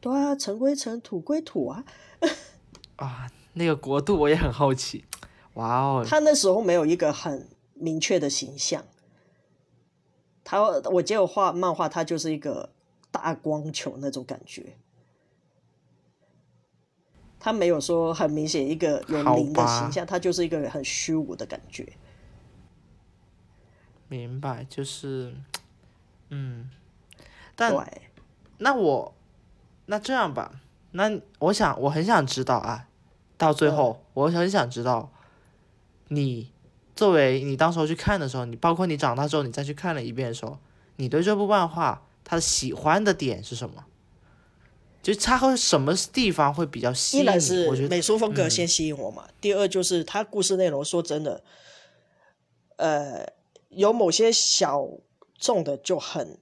[0.00, 1.84] 对啊，尘归尘，土归土啊。
[2.96, 5.04] 啊，那个国度我也很好奇。
[5.54, 8.84] 哇哦，他那时候没有一个很明确的形象。
[10.42, 12.70] 他我记得画漫画，他就是一个
[13.14, 14.74] 大光球那种感觉。
[17.38, 21.92] 他没有说很明显一个有灵的形象，他就是一个很虚无的感觉。
[24.08, 25.36] 明白，就是，
[26.30, 26.68] 嗯，
[27.54, 27.72] 但
[28.58, 29.14] 那我
[29.86, 32.88] 那这样吧，那我想我很想知道啊，
[33.36, 35.12] 到最后我很想知道，
[36.08, 36.50] 你
[36.96, 40.58] 作为你当时候去看的时候，你包括你长大之后你再去看了一遍的时候，
[40.96, 43.84] 你对这部漫画他喜欢的点是什么？
[45.02, 47.22] 就他和什么地方会比较吸引？
[47.22, 50.82] 一来是美术风格先吸引我嘛，第二就是他故事内容。
[50.82, 51.44] 说真的，
[52.76, 53.26] 呃，
[53.68, 54.88] 有某些小
[55.38, 56.38] 众的就很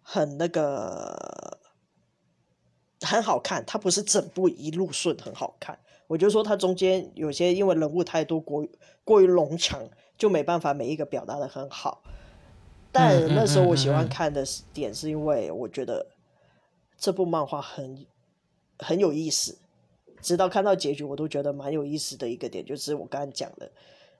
[0.00, 1.58] 很那个
[3.02, 5.78] 很好看，它不是整部一路顺很好看。
[6.06, 8.66] 我就说它中间有些因为人物太多，过
[9.04, 12.02] 过于冗长，就没办法每一个表达的很好。
[12.92, 16.06] 但那时候我喜欢看的点是因为我觉得。
[17.00, 18.04] 这部漫画很
[18.76, 19.56] 很有意思，
[20.20, 23.70] 直到看到结局，我都觉得蛮有意思的一个点，就是我刚刚讲的，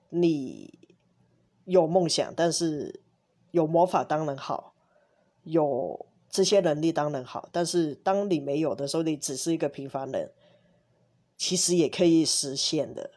[0.07, 0.79] 你
[1.65, 3.01] 有梦想，但是
[3.51, 4.73] 有魔法当然好，
[5.43, 10.31] 有这些能力当然好，但是当你没有的时候，你只是一个平凡人，
[11.35, 13.11] 其实也可以实现的。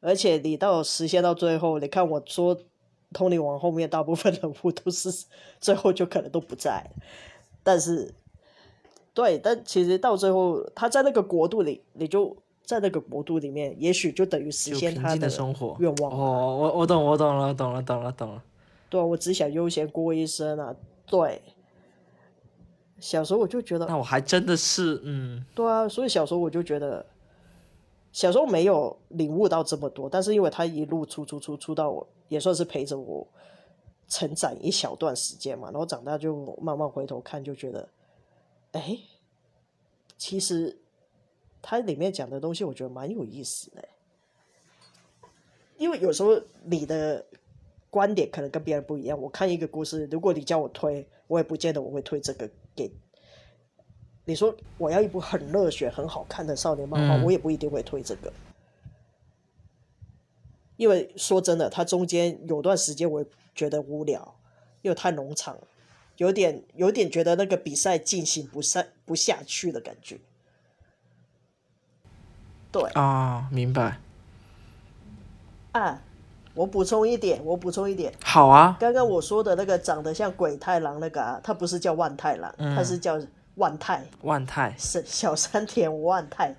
[0.00, 2.58] 而且你到实现到最后，你看我说
[3.14, 5.24] 通灵王后面大部分人物 都是
[5.58, 6.90] 最后就可能都不在，
[7.62, 8.12] 但是。
[9.14, 16.10] 对，但其实到最后，他在那个国度里，你就在那个国度里面，也许就等于实现他的生活愿望。
[16.10, 18.42] 哦，我我懂，我懂了，懂了，懂了，懂了。
[18.90, 20.74] 对啊，我只想悠闲过一生啊！
[21.06, 21.40] 对，
[22.98, 27.06] 小时候我就觉得，那我还真的是，嗯，对啊，所以小时候我就觉得，
[28.14, 33.26] 小时候没有领悟到这么多，但是因为他一路出出出出到我，也算是陪着我
[34.08, 37.88] 成长一小段时间嘛，然后长大就慢慢回头看，就觉得。
[38.70, 38.96] 哎，
[40.16, 40.78] 其实
[41.60, 43.84] 它里面讲的东西，我觉得蛮有意思的。
[45.76, 47.26] 因为有时候你的
[47.90, 49.20] 观点可能跟别人不一样。
[49.20, 52.92] 我看一个故事，如果你叫我推，我也不见得我会推这个给。
[54.24, 58.32] 你说我要一部很热血、很好看的少年漫画，我也不一定会推这个。
[60.76, 64.34] 因为说真的，它中间有段时间我觉得无聊，
[64.82, 65.56] 因为太农场。
[66.16, 70.16] 有点有点觉得那个比赛进行不下不下去的感觉，
[72.70, 73.98] 对啊，明白。
[75.72, 76.00] 啊，
[76.54, 78.14] 我补充一点，我补充一点。
[78.22, 78.76] 好啊。
[78.78, 83.20] 刚刚我说的那个长得像鬼太郎那个啊，他不是叫万太郎，他是叫
[83.56, 84.04] 万泰。
[84.22, 86.54] 万泰是小山田万泰，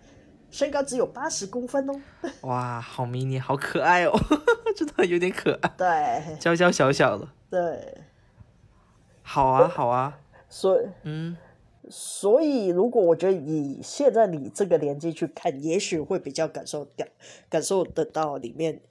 [0.49, 2.01] 身高只有八十公分哦。
[2.41, 4.11] 哇，好迷你，好可爱哦，
[4.75, 5.69] 真的有点可爱。
[5.77, 6.37] 对。
[6.37, 7.27] 娇娇小小的。
[7.49, 8.01] 对。
[9.21, 11.35] 好啊，好啊，所以，嗯，
[11.89, 17.07] 所以如果我觉得以现在你这个年纪去看，也许会比较感受掉，
[17.49, 18.81] 感受得到里面，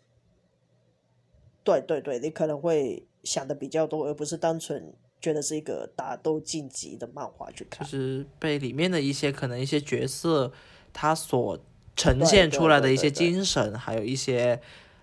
[1.62, 4.92] 对对对，你可能会想的比较多，而不是单纯
[5.24, 10.52] 觉得是一个打斗晋级的漫画去看，就是被里面的一些可能一些角色
[10.92, 11.58] 他所
[11.96, 14.60] 呈现出来的一些精神，还有一些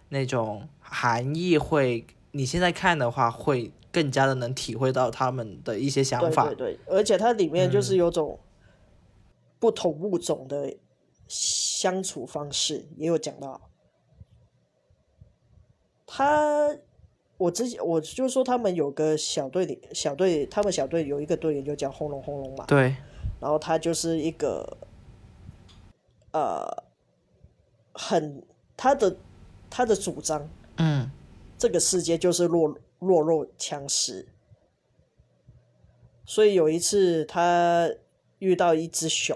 [0.10, 3.72] 那种含义，会你现在看的话会。
[3.94, 8.40] 更加的能体会到他们的一些想法，对而且它里面就是有种
[9.60, 10.78] 不同物种的
[11.28, 13.70] 相处方式，也有讲到。
[16.08, 16.74] 他，
[17.42, 22.96] 我之前我就说他们有个小队里，小队他们小队有一个队员就叫轰隆轰隆嘛，对，
[23.40, 24.78] 然后他就是一个，
[26.32, 26.84] 呃，
[27.94, 28.44] 很
[28.78, 29.16] 他的
[29.70, 31.10] 他的主张，嗯，
[31.58, 32.78] 这个世界就是弱。
[33.02, 34.28] 弱肉强食，
[36.24, 37.90] 所以有一次他
[38.38, 39.36] 遇到一只熊，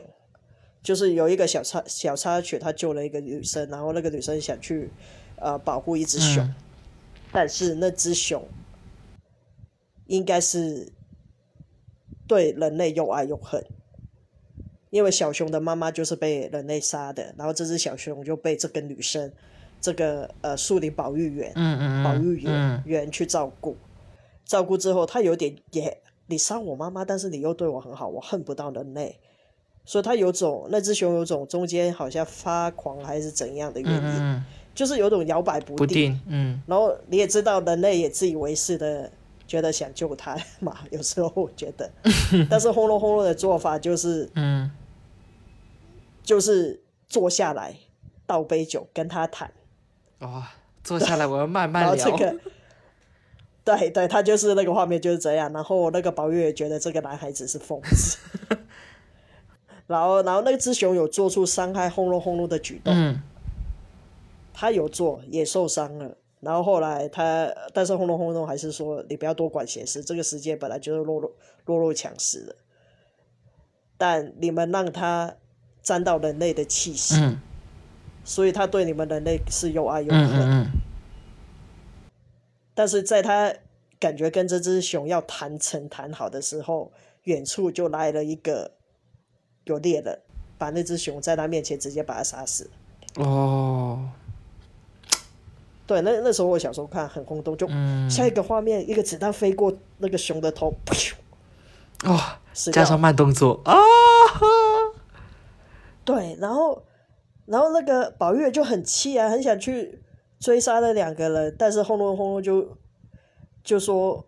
[0.84, 4.92] 就是有一个小插小插曲，他救了一个女生，然后那个女生想去
[5.38, 6.56] 呃保护一只熊，嗯
[7.36, 8.48] 但是那只熊
[10.08, 10.92] 应该是
[12.26, 13.64] 对人类又爱又恨，
[14.90, 19.32] 因为小熊的妈妈就是被人类杀的，然后这只小熊就被这个女生，
[19.82, 22.84] 这个呃树林保育员，嗯嗯嗯，保育员嗯。
[22.86, 23.76] 员去照顾，
[24.46, 29.20] 照顾之后，他有点也你杀我妈妈，但是你又对我很好，我恨不到人类，
[29.84, 34.44] 所以他有种那只熊有种中间好像发狂还是怎样的原因，嗯嗯
[34.76, 36.62] 就是有种摇摆不不定，嗯。
[36.68, 39.10] 然后你也知道，人类也自以为是的
[39.48, 41.90] 觉得想救他 嘛，有时候我觉得，
[42.52, 44.70] 但是轰隆轰隆的做法就是嗯。
[46.24, 47.76] 就是坐下来
[48.26, 49.54] 倒杯酒跟他谈，
[50.22, 50.52] 哇、
[50.84, 52.40] 坐下来我要慢然后慢聊， 这个，
[53.64, 55.54] 对对，他就是那个画面就是这样。
[55.54, 58.18] 然后那个宝玉也觉得这个男孩子是疯子，
[59.86, 63.22] 然后然后那只熊有做出伤害轰隆轰隆的举动，嗯
[64.56, 66.16] 他有做也受伤了。
[66.40, 71.32] 然后后来他，但是轰隆轰隆还是说你不要多管闲事，这个世界本来就是弱弱
[71.66, 72.56] 弱肉强食的，
[73.98, 75.36] 但你们让他
[75.82, 77.40] 沾到人类的气息，嗯
[78.24, 80.42] 所以他对你们人类是又爱又嗯恨。
[80.42, 80.66] 嗯
[82.74, 83.54] 但是在他
[84.00, 86.92] 感觉跟这只熊要谈成谈好的时候，
[87.24, 88.72] 远处就来了一个
[89.64, 90.20] 有猎人，
[90.58, 92.70] 把那只熊在他面前直接把他杀死。
[93.18, 94.10] 嗯，哦，
[95.88, 98.10] 对，那那时候我小时候看很轰动，就嗯。
[98.10, 101.14] 下一个画面，一个子弹飞过那个熊的头，噗
[102.04, 102.20] 哦，
[102.54, 102.84] 死掉。
[102.84, 103.74] 加上慢动作啊，
[106.04, 106.84] 对，然后
[107.46, 110.02] 然后那个宝玉就很气啊，很想去
[110.40, 112.78] 追杀那两个人，但是轰隆轰隆就
[113.64, 114.28] 就说：“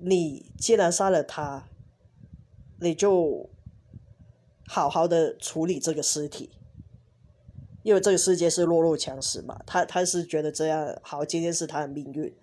[0.00, 1.64] 你既然杀了他，
[2.80, 3.48] 你就
[4.66, 6.50] 好好的处理这个尸体，
[7.82, 9.60] 因为这个世界是弱肉强食嘛。
[9.66, 12.34] 他他是觉得这样好，今天是他的命运。”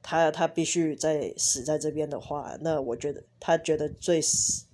[0.00, 4.22] 他他必须在死在这边的话，那我觉得他觉得最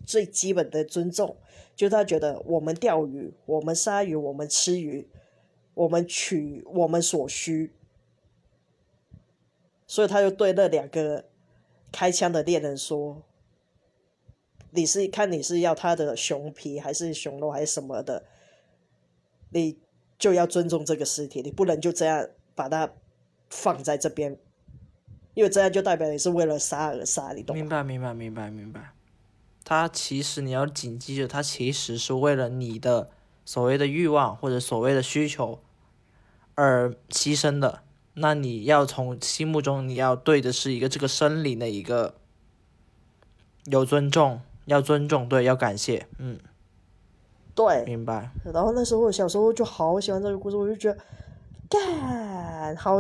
[0.07, 1.37] 最基本的尊重，
[1.75, 5.09] 就是他觉得我们钓鱼，我们杀鱼，我们吃鱼，
[5.73, 7.73] 我们取我们所需，
[9.89, 11.25] 所以他就对那两个
[11.91, 13.25] 开枪的猎人说
[14.71, 18.25] ：“你是看你是要他的熊皮还是熊肉还是什么的，
[19.55, 19.79] 你
[20.19, 22.91] 就要尊重这个尸体，你不能就这样把它
[23.49, 24.37] 放在这边。”
[25.35, 27.61] 因为这样就代表你是为了杀而杀，你懂吗？
[27.61, 28.93] 明白明白明白明白。
[29.65, 33.11] 他其实你要谨记着，他其实是为了你的
[33.45, 35.61] 所谓的欲望或者所谓的需求
[36.55, 37.83] 而牺牲的。
[38.15, 42.15] 那你要从心目中你要对的是一个这个生理的一个
[43.65, 46.39] 有尊重，要尊重，对，要感谢，嗯，
[47.55, 48.29] 对，明白。
[48.53, 50.99] 然后那时候我小时候就好喜欢这个故事，我就觉得，
[51.71, 52.99] 干好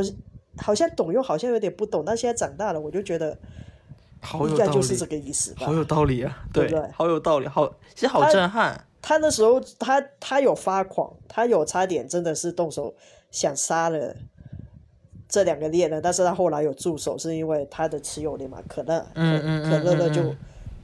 [0.57, 3.37] 好像懂又好像有点不懂，但现在长大了，我就觉得
[4.21, 5.75] 好有道理，应该就是这个意思吧好。
[5.75, 8.87] 有道理啊，对不对好有道理，好，其实好震撼。
[9.03, 12.95] 他那时候他他有发狂，他有差点真的是动手
[13.31, 14.15] 想杀了
[15.29, 20.23] 这两个猎人，但是他后来有住手，是因为他的持有人嘛，可乐，嗯嗯嗯可乐乐就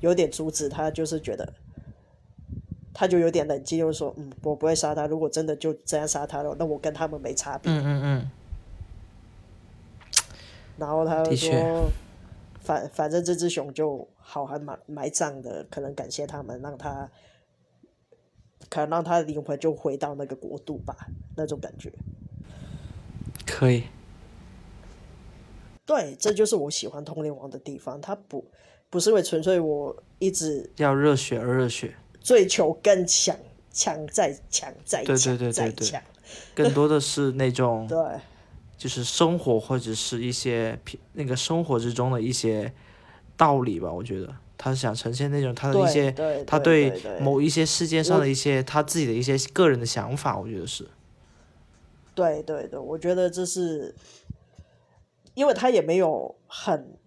[0.01, 1.51] 有点阻止他，就是觉得。
[2.93, 5.07] 他就有点冷静，就是说：“嗯，我不会杀他。
[5.07, 7.73] 如果真的就这样杀他了，那我跟他们没差别。
[7.73, 8.31] 嗯嗯嗯，
[10.79, 11.89] 然后他就说，
[12.61, 17.09] 反反正这只熊就好还埋埋葬的，可能感谢他们，让他
[18.69, 20.95] 可能让他的灵魂就回到那个国度吧，
[21.37, 21.93] 那种感觉。
[23.47, 23.85] 可以。
[25.87, 28.45] 对，这就是我喜欢《通灵王》的地方，他不
[28.89, 33.37] 不是为纯粹我一直要热血而热血，追求更强，
[33.73, 36.03] 强再强再对强对对对对再强，
[36.55, 37.99] 更多的是那种 对。
[38.79, 42.73] 就是生活或者是一些平那个生活之中的一些
[43.37, 43.93] 道理吧。
[43.93, 44.35] 我觉得。
[44.63, 50.87] 他是想呈现那种他的一些对他对某一些事件上的一些他自己的一些个人的想法，我觉得是。
[52.15, 53.95] 对对对，我觉得这是，
[55.33, 56.99] 因为他也没有很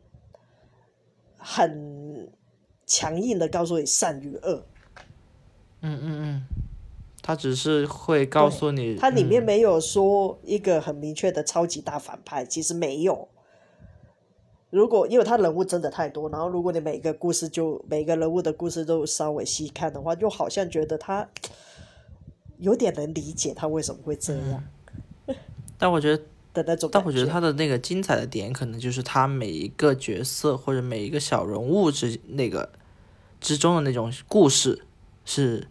[1.37, 2.31] 很
[2.87, 4.65] 强硬的告诉你善与恶，
[5.83, 6.43] 嗯嗯嗯，
[7.21, 9.45] 他只是会告诉你，它里面嗯。
[9.45, 13.27] 没有说一个很明确的超级大反派，其实没有。
[14.69, 21.29] 如果因为他人物真的太多，然后如果你每个故事就每个人物的故事都稍微细看的话，就好像觉得他
[22.57, 24.63] 有点能理解他为什么会这样。
[25.77, 26.23] 但我觉得，
[26.53, 32.71] 的那种但我觉得他的那个精彩的点，可能就是他每一个角色或者每一个小人物之那个
[33.41, 34.85] 之中的那种故事，
[35.25, 35.67] 是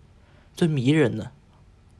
[0.54, 1.32] 最迷人的，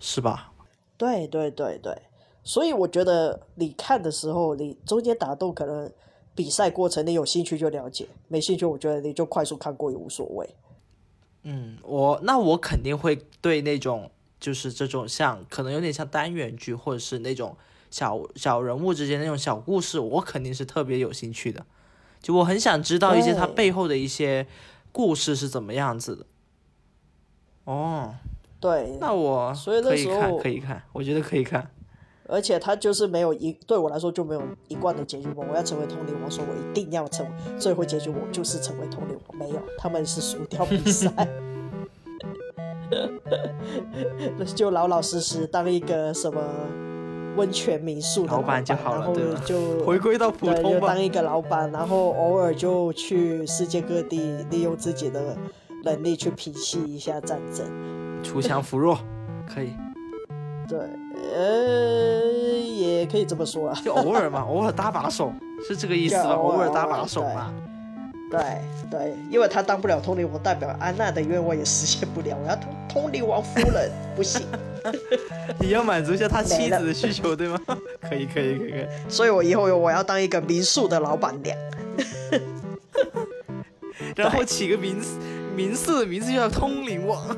[0.00, 0.52] 是吧？
[0.96, 2.02] 对对对对，
[2.44, 5.90] 所以我觉得你看的时候，你中间打斗可能
[6.34, 10.54] 比赛过程你有兴趣就了解，没兴趣我觉得你就快速看过也无所谓。
[11.42, 17.56] 嗯，我那我肯定会对那种就是这种像可能有点像单元剧或者是那种
[17.90, 21.66] 小小人物之间那种小故事，我肯定是特别有兴趣的。
[22.20, 24.46] 就我很想知道一些它背后的一些
[24.92, 26.26] 故事是怎么样子的。
[27.64, 28.14] 哦，
[28.62, 31.68] 对，那我所以那可以看，时候可以看，我觉得可以看。
[32.28, 35.44] 而且他就是没有一对我来说就没有一贯的结局嘛。
[35.50, 39.36] 我要成为通灵王，说我一定要成为最后结局，我就是成为通灵王。
[39.36, 41.10] 没有，他们是输掉比赛，
[44.54, 46.40] 就老老实实当一个什么
[47.36, 51.02] 温泉民宿的老板板就好了然后对吧就回归到普，通吧就当。
[51.02, 55.36] 一个老板，然后偶尔就去世界各地，利用自己的
[55.84, 57.66] 能力去平息一下战争。
[58.22, 58.98] 锄强扶弱，
[59.46, 59.74] 可以，
[60.68, 60.78] 对，
[61.36, 62.22] 呃，
[62.60, 63.80] 也可以这么说啊。
[63.84, 65.32] 就偶尔嘛， 偶尔搭把手，
[65.66, 66.30] 是这个意思吧？
[66.30, 67.52] 偶尔搭把手嘛。
[68.30, 68.40] 对
[68.90, 72.34] 对，因为他当不了通灵王，代表安娜的愿望也实现不了。
[72.42, 74.46] 我要通通灵王夫人，不行，
[75.60, 77.60] 你要满足一下他妻子的需求，对吗？
[78.00, 78.86] 可以，可以，可以，可以。
[79.06, 81.54] 所以我以后我要当一个民宿的老板娘。
[84.16, 85.18] 然后起个名字，
[85.54, 87.36] 民宿的名字就叫通灵王。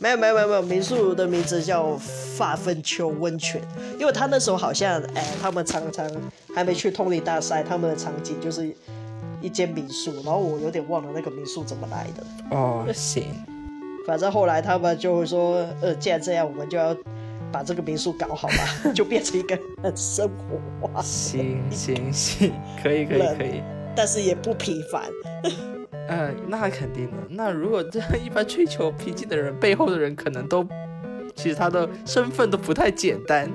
[0.00, 1.96] 没有没有没有没有，民宿的名字叫
[2.36, 3.60] 发芬丘温泉，
[3.98, 6.08] 因为他那时候好像，哎，他们常常
[6.54, 8.72] 还没去通灵大赛，他们的场景就是
[9.40, 12.56] 一间民宿，然后我有点忘了那个民宿怎么来的。
[12.56, 13.24] 哦，行，
[14.06, 16.96] 反正后来他们就会说，呃，既然这样，我们就要
[17.50, 23.62] 把这个民宿搞好吧， 就变成一个很生活化，行，行，行，可以，可以，可以。
[23.96, 25.02] 但是也不平凡。
[26.08, 27.16] 嗯、那肯定的。
[27.30, 30.66] 那如果这样一般追求平静的人，背后的人可能都，
[31.34, 33.50] 其实他的身份都不太简单，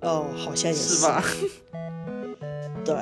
[0.00, 1.22] 哦，好像也是吧？
[2.84, 2.94] 对，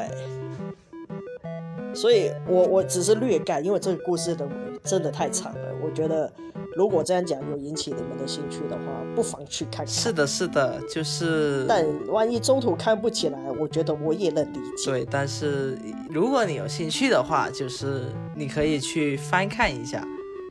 [1.94, 4.46] 所以我我只是略概，因为这个故事的
[4.82, 5.60] 真的太长了。
[5.82, 6.30] 我觉得
[6.76, 8.82] 如果这样讲有引起你们的兴趣的话，
[9.14, 9.86] 不妨去看看。
[9.86, 14.90] 是的，是的，就是但万一中途看不起来，我觉得我也能理解。
[14.90, 15.78] 对，但是
[16.10, 20.06] 如果你有兴趣的话，就是你可以去翻看一下，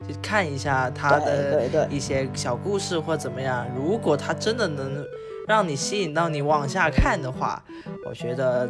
[0.08, 3.68] 就看一下他对的一些小故事或怎么样。
[3.76, 5.04] 如果他真的能
[5.48, 7.64] 让你吸引到你往下看的话，
[8.06, 8.70] 我觉得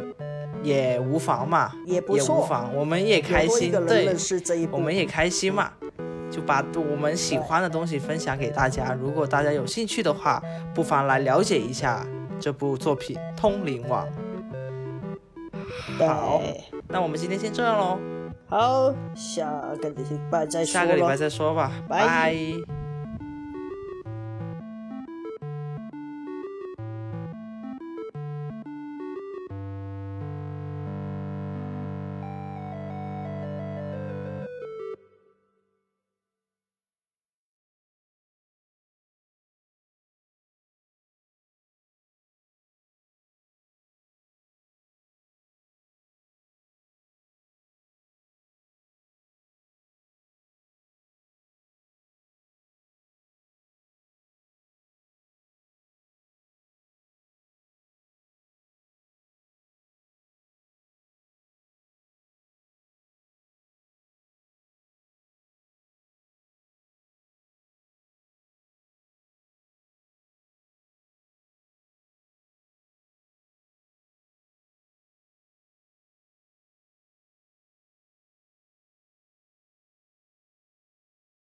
[0.62, 4.14] 也无妨嘛，也无妨，我们也开心，对
[4.70, 5.70] 我们也开心嘛。
[6.30, 8.92] 就把我们喜欢的东西分享给大家。
[9.00, 10.42] 如果大家有兴趣的话，
[10.74, 12.04] 不妨来了解一下
[12.40, 14.04] 这部作品《通灵王》。
[16.04, 16.42] 好
[16.88, 18.00] 那我们今天先这样喽，
[18.48, 19.48] 好，下
[19.80, 22.04] 个礼拜再说下个礼拜再说吧，拜。
[22.04, 22.34] 拜